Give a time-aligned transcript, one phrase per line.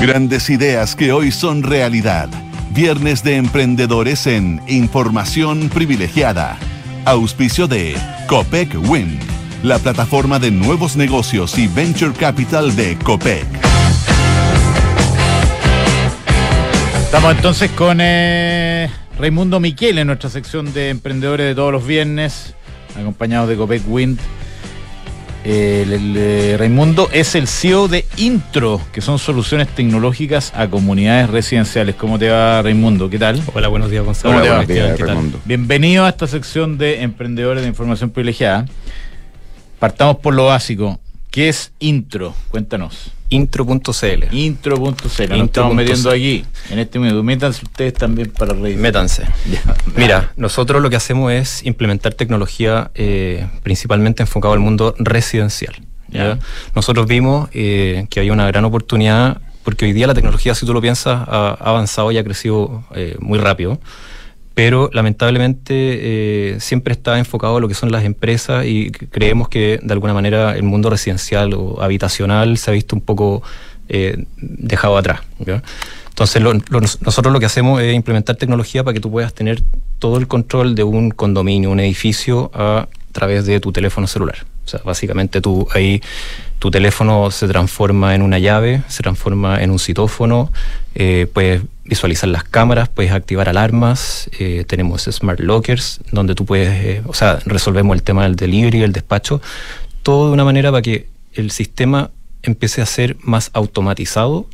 [0.00, 2.30] Grandes ideas que hoy son realidad.
[2.70, 6.58] Viernes de emprendedores en Información Privilegiada.
[7.04, 7.94] Auspicio de
[8.26, 9.20] Copec Wind,
[9.62, 13.44] la plataforma de nuevos negocios y venture capital de Copec.
[17.02, 18.88] Estamos entonces con eh,
[19.18, 22.54] Raimundo Miquel en nuestra sección de emprendedores de todos los viernes,
[22.98, 24.18] acompañados de Copec Wind.
[25.44, 31.30] El, el, eh, Raimundo es el CEO de Intro, que son soluciones tecnológicas a comunidades
[31.30, 31.94] residenciales.
[31.94, 33.08] ¿Cómo te va, Raimundo?
[33.08, 33.42] ¿Qué tal?
[33.54, 34.34] Hola, buenos días, Gonzalo.
[34.34, 34.56] ¿Cómo te va?
[34.56, 35.32] Buenos días, ¿Qué tal?
[35.46, 38.66] Bienvenido a esta sección de emprendedores de información privilegiada.
[39.78, 41.00] Partamos por lo básico.
[41.30, 42.34] ¿Qué es Intro?
[42.50, 43.12] Cuéntanos.
[43.30, 44.24] Intro.cl.
[44.32, 45.28] Intro.cl.
[45.28, 47.22] Nos estamos metiendo aquí, en este minuto.
[47.22, 48.76] Métanse ustedes también para reír.
[48.76, 49.24] Métanse.
[49.96, 55.74] Mira, nosotros lo que hacemos es implementar tecnología eh, principalmente enfocado al mundo residencial.
[56.74, 60.74] Nosotros vimos eh, que había una gran oportunidad, porque hoy día la tecnología, si tú
[60.74, 63.78] lo piensas, ha, ha avanzado y ha crecido eh, muy rápido,
[64.54, 69.78] pero lamentablemente eh, siempre está enfocado a lo que son las empresas y creemos que
[69.82, 73.42] de alguna manera el mundo residencial o habitacional se ha visto un poco
[73.88, 75.20] eh, dejado atrás.
[76.08, 79.62] Entonces, lo- lo- nosotros lo que hacemos es implementar tecnología para que tú puedas tener
[79.98, 84.36] todo el control de un condominio, un edificio, a través de tu teléfono celular.
[84.64, 86.00] O sea, básicamente tú ahí,
[86.58, 90.52] tu teléfono se transforma en una llave, se transforma en un citófono,
[90.94, 96.68] eh, puedes visualizar las cámaras, puedes activar alarmas, eh, tenemos smart lockers, donde tú puedes,
[96.84, 99.40] eh, o sea, resolvemos el tema del delivery, el despacho,
[100.02, 102.10] todo de una manera para que el sistema
[102.42, 104.46] empiece a ser más automatizado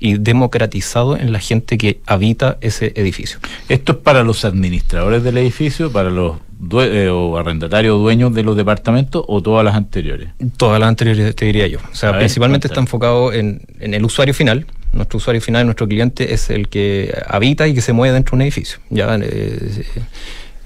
[0.00, 3.38] y democratizado en la gente que habita ese edificio.
[3.68, 8.42] Esto es para los administradores del edificio, para los due- eh, o arrendatarios dueños de
[8.42, 10.30] los departamentos o todas las anteriores.
[10.56, 11.78] Todas las anteriores te diría yo.
[11.90, 14.66] O sea, A ver, principalmente está enfocado en, en el usuario final.
[14.94, 18.36] Nuestro usuario final, nuestro cliente, es el que habita y que se mueve dentro de
[18.36, 18.78] un edificio.
[18.90, 19.84] Ya, eh,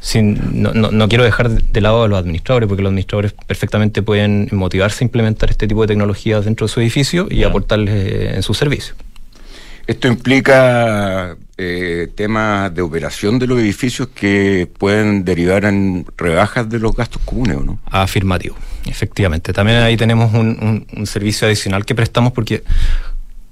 [0.00, 4.02] sin, no, no- no quiero dejar de lado a los administradores, porque los administradores perfectamente
[4.02, 8.32] pueden motivarse a implementar este tipo de tecnologías dentro de su edificio y aportarles eh,
[8.36, 8.94] en su servicio.
[9.88, 16.78] Esto implica eh, temas de operación de los edificios que pueden derivar en rebajas de
[16.78, 17.80] los gastos comunes, ¿o no?
[17.86, 18.54] Afirmativo,
[18.86, 19.54] efectivamente.
[19.54, 22.62] También ahí tenemos un, un- un servicio adicional que prestamos porque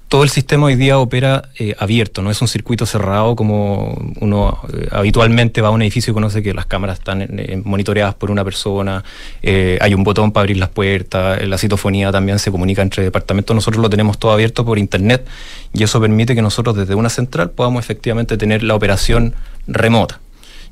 [0.07, 4.59] todo el sistema hoy día opera eh, abierto, no es un circuito cerrado como uno
[4.73, 8.31] eh, habitualmente va a un edificio y conoce que las cámaras están eh, monitoreadas por
[8.31, 9.03] una persona,
[9.43, 13.81] hay un botón para abrir las puertas, la citofonía también se comunica entre departamentos, nosotros
[13.81, 15.27] lo tenemos todo abierto por internet
[15.73, 19.33] y eso permite que nosotros desde una central podamos efectivamente tener la operación
[19.67, 20.21] remota.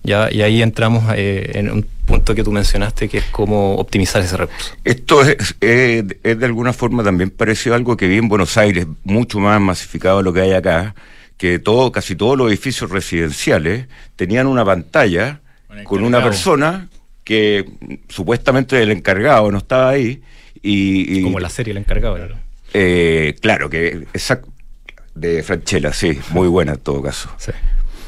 [0.06, 0.32] ¿Ya?
[0.32, 4.38] Y ahí entramos eh, en un punto que tú mencionaste, que es cómo optimizar ese
[4.38, 4.74] recurso.
[4.84, 8.58] Esto es, es- es de alguna forma también parecido a algo que vi en Buenos
[8.58, 10.94] Aires, mucho más masificado de lo que hay acá,
[11.38, 15.42] que todo, casi todos los edificios residenciales tenían una pantalla
[15.84, 16.88] con una persona
[17.26, 17.66] que
[18.08, 20.22] supuestamente el encargado no estaba ahí
[20.62, 22.16] y, y- Como la serie, el encargado.
[22.16, 22.38] Claro.
[22.74, 24.46] eh, claro que exact
[25.16, 27.30] de Franchella, sí, muy buena en todo caso.
[27.38, 27.52] Sí.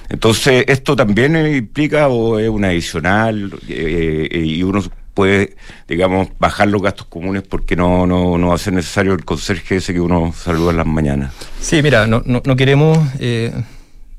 [0.09, 4.81] Entonces, esto también implica o es un adicional eh, eh, y uno
[5.13, 5.56] puede,
[5.88, 9.78] digamos, bajar los gastos comunes porque no, no, no va a ser necesario el conserje
[9.78, 11.34] ese que uno saluda en las mañanas.
[11.59, 12.97] Sí, mira, no, no, no queremos.
[13.19, 13.51] eh,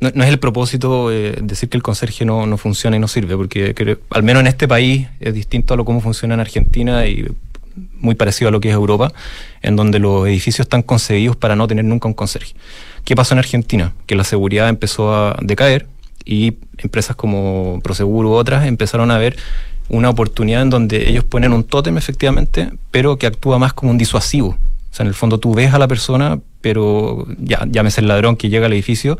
[0.00, 3.37] no, es el propósito eh, decir que el conserje no, no funciona y no sirve,
[3.37, 7.05] porque creo- al menos en este país es distinto a lo cómo funciona en Argentina
[7.06, 7.26] y
[7.94, 9.12] muy parecido a lo que es Europa,
[9.62, 12.55] en donde los edificios están concebidos para no tener nunca un conserje.
[13.05, 13.94] ¿Qué pasó en Argentina?
[14.06, 15.87] Que la seguridad empezó a decaer
[16.25, 19.37] y empresas como Prosegur u otras empezaron a ver
[19.88, 23.99] una oportunidad en donde ellos ponen un tótem efectivamente, pero que actúa más como un
[23.99, 24.49] disuasivo.
[24.49, 28.37] O sea, en el fondo tú ves a la persona, pero ya, llámese el ladrón
[28.37, 29.19] que llega al edificio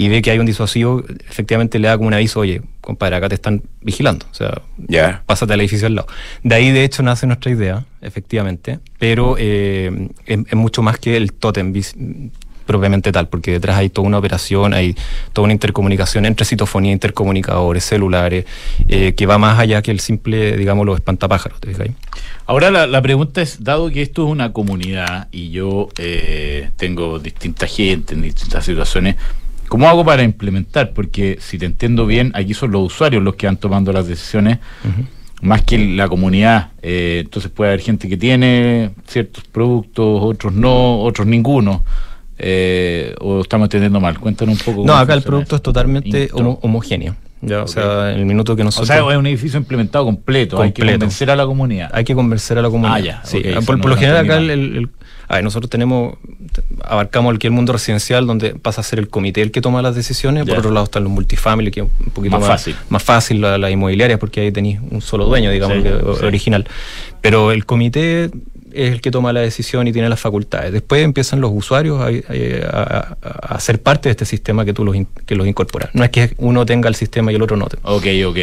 [0.00, 3.28] y ve que hay un disuasivo, efectivamente le da como un aviso, oye, compadre, acá
[3.28, 4.24] te están vigilando.
[4.30, 5.22] O sea, Ya.
[5.26, 6.08] pásate al edificio al lado.
[6.42, 11.18] De ahí, de hecho, nace nuestra idea, efectivamente, pero eh, es, es mucho más que
[11.18, 11.70] el tótem
[12.64, 14.94] propiamente tal, porque detrás hay toda una operación, hay
[15.34, 18.44] toda una intercomunicación entre citofonía, intercomunicadores, celulares,
[18.88, 21.60] eh, que va más allá que el simple, digamos, los espantapájaros.
[21.60, 21.94] ¿te fijas ahí?
[22.46, 27.18] Ahora la, la pregunta es, dado que esto es una comunidad y yo eh, tengo
[27.18, 29.16] distinta gente en distintas situaciones,
[29.70, 30.90] ¿cómo hago para implementar?
[30.92, 34.58] Porque si te entiendo bien, aquí son los usuarios los que van tomando las decisiones,
[35.40, 36.72] más que la comunidad.
[36.82, 41.82] Eh, entonces puede haber gente que tiene ciertos productos, otros no, otros ninguno.
[42.42, 44.18] Eh, o estamos entendiendo mal.
[44.18, 44.86] Cuéntanos un poco.
[44.86, 47.14] No, acá el producto es totalmente homo- homogéneo.
[47.42, 48.88] Ya, O sea, en el minuto que O nosotros...
[48.88, 50.60] sea, es un edificio implementado completo.
[50.60, 50.98] Hay que Completo.
[51.00, 51.90] convencer a la comunidad.
[51.92, 52.96] hay que convencer a la comunidad.
[52.96, 54.90] Ah, ya, Sí, eso por, no lo general acá, el-
[55.30, 56.16] A ver, nosotros tenemos,
[56.82, 59.94] abarcamos aquí el mundo residencial donde pasa a ser el comité el que toma las
[59.94, 62.74] decisiones, por otro lado están los multifamily, que es un poquito Más más, fácil.
[62.88, 66.24] más fácil la, la inmobiliaria porque ahí tenéis un solo dueño, digamos, Sí, que- sí.
[66.26, 66.66] original.
[67.20, 68.30] Pero el comité
[68.72, 70.72] es el que toma la decisión y tiene las facultades.
[70.72, 74.84] Después empiezan los usuarios a, a- a- a ser parte de este sistema que tú
[74.84, 75.90] los, in- que los incorporas.
[75.94, 77.66] No es que uno tenga el sistema y el otro no.
[77.82, 78.38] Ok, ok.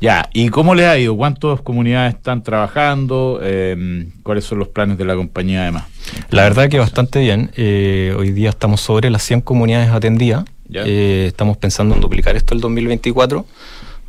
[0.00, 1.16] Ya, ¿y cómo les ha ido?
[1.16, 3.40] ¿Cuántas comunidades están trabajando?
[3.42, 5.84] Eh, ¿Cuáles son los planes de la compañía además?
[6.30, 7.50] La verdad que bastante bien.
[7.56, 10.44] Eh, hoy día estamos sobre las 100 comunidades atendidas.
[10.72, 13.46] Eh, estamos pensando en duplicar esto el 2024.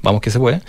[0.06, 0.62] Vamos que se puede.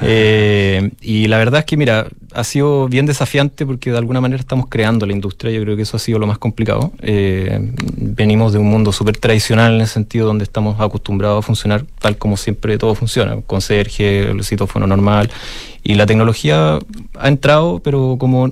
[0.00, 4.40] Eh, y la verdad es que, mira, ha sido bien desafiante porque de alguna manera
[4.40, 5.50] estamos creando la industria.
[5.50, 6.92] Yo creo que eso ha sido lo más complicado.
[7.02, 11.84] Eh, venimos de un mundo súper tradicional en el sentido donde estamos acostumbrados a funcionar
[11.98, 13.36] tal como siempre todo funciona.
[13.44, 15.30] Conserje, el citófono normal.
[15.88, 16.78] Y la tecnología
[17.14, 18.50] ha entrado, pero como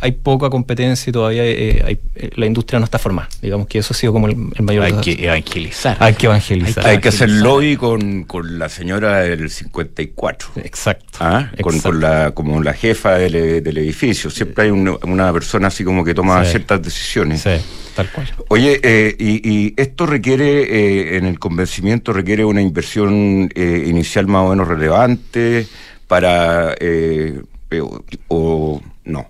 [0.00, 3.28] hay poca competencia y todavía eh, hay- eh, la industria no está formada.
[3.42, 5.96] Digamos que eso ha sido como el, el mayor Hay que evangelizar.
[6.00, 6.86] Hay que evangelizar.
[6.86, 10.48] Hay que hacer lobby con, con la señora del 54.
[10.62, 11.18] Exacto.
[11.20, 11.50] ¿Ah?
[11.60, 11.88] Con, Exacto.
[11.90, 14.30] con la, como la jefa del, e- del edificio.
[14.30, 16.50] Siempre hay una, una persona así como que toma Sí.
[16.52, 17.40] ciertas decisiones.
[17.42, 17.50] Sí,
[17.96, 18.28] tal cual.
[18.48, 24.26] Oye, eh, y, y esto requiere, eh, en el convencimiento, requiere una inversión eh, inicial
[24.26, 25.66] más o menos relevante
[26.08, 29.26] para, eh, eh, o, o no.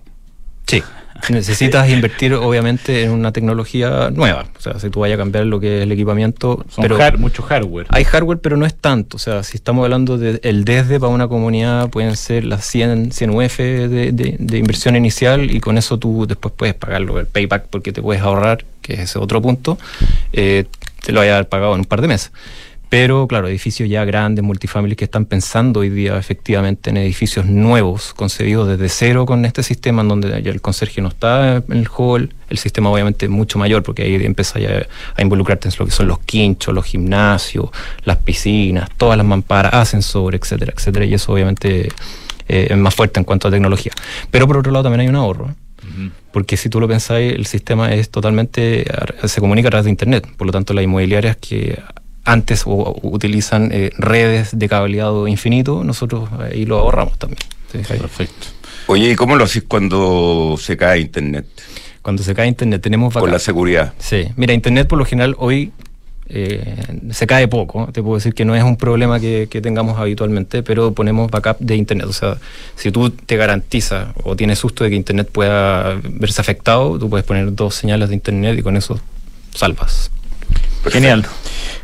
[0.67, 0.83] Sí.
[1.29, 4.45] Necesitas invertir, obviamente, en una tecnología nueva.
[4.55, 6.63] O sea, si tú vayas a cambiar lo que es el equipamiento.
[6.69, 7.87] Son pero mucho hardware.
[7.89, 9.17] Hay hardware, pero no es tanto.
[9.17, 13.11] O sea, si estamos hablando del el desde para una comunidad, pueden ser las 100,
[13.11, 17.25] 100 UF de, de- de inversión inicial y con eso tú después puedes pagarlo, el
[17.25, 19.79] payback, porque te puedes ahorrar, que es ese otro punto,
[20.33, 20.65] eh,
[21.03, 22.31] te lo vaya a haber pagado en un par de meses.
[22.89, 28.13] Pero claro, edificios ya grandes, multifamilies que están pensando hoy día efectivamente en edificios nuevos,
[28.13, 31.89] concebidos desde cero con este sistema, en donde ya el conserje no está en el
[31.95, 35.85] hall, el sistema obviamente es mucho mayor, porque ahí empieza ya a involucrarte en lo
[35.85, 37.69] que son los quinchos, los gimnasios,
[38.05, 41.89] las piscinas, todas las mamparas, ascensores, etcétera, etcétera, y eso obviamente
[42.47, 43.91] eh, es más fuerte en cuanto a tecnología.
[44.31, 45.49] Pero por otro lado también hay un ahorro.
[45.49, 46.09] ¿eh?
[46.31, 48.85] Porque si tú lo pensáis, el sistema es totalmente,
[49.25, 50.27] se comunica a través de Internet.
[50.37, 51.81] Por lo tanto, las inmobiliarias que
[52.27, 57.39] antes o- o utilizan eh, redes de cableado infinito, nosotros ahí lo ahorramos también.
[57.71, 58.47] Perfecto.
[58.87, 61.45] Oye, ¿y cómo lo haces cuando se cae Internet?
[62.01, 63.93] Cuando se cae Internet tenemos Con la seguridad.
[63.99, 65.71] Sí, mira, Internet por lo general hoy
[66.29, 66.75] eh,
[67.11, 67.89] se cae poco.
[67.91, 71.57] Te puedo decir que no es un problema que, que tengamos habitualmente, pero ponemos backup
[71.59, 72.07] de Internet.
[72.07, 72.37] O sea,
[72.75, 77.25] si tú te garantizas o tienes susto de que Internet pueda verse afectado, tú puedes
[77.25, 78.99] poner dos señales de Internet y con eso
[79.53, 80.11] salvas.
[80.91, 81.25] Genial.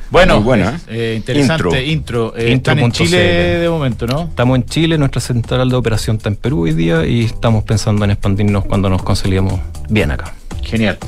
[0.10, 2.36] Bueno, Muy buena, eh, interesante intro.
[2.38, 2.92] Eh, están en.
[2.92, 4.24] Chile de momento, ¿no?
[4.26, 8.06] Estamos en Chile, nuestra central de operación está en Perú hoy día y estamos pensando
[8.06, 9.60] en expandirnos cuando nos consolidemos
[9.90, 10.36] bien acá.
[10.62, 11.00] Genial.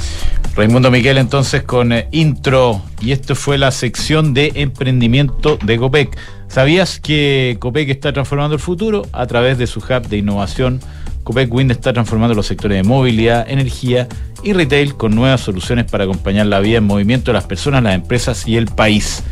[0.56, 6.18] Raimundo Miquel entonces con eh, intro y esto fue la sección de emprendimiento de Copec.
[6.48, 10.80] ¿Sabías que Copec está transformando el futuro a través de su hub de innovación?
[11.26, 14.08] Copec Wind está transformando los sectores de movilidad, energía
[14.46, 17.96] y retail con nuevas soluciones para acompañar la vida en movimiento de las personas, las
[17.96, 19.24] empresas y el país.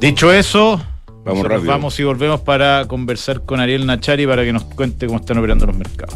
[0.00, 0.82] Dicho eso,
[1.24, 1.70] Vamos rápido.
[1.70, 5.66] vamos y volvemos para conversar con Ariel Nachari para que nos cuente cómo están operando
[5.66, 6.14] los mercados.